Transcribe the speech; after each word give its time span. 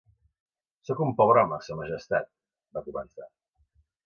"Soc 0.89 1.03
un 1.05 1.13
pobre 1.19 1.41
home, 1.43 1.59
sa 1.67 1.77
Majestat", 1.83 2.27
va 2.79 2.85
començar. 2.89 3.29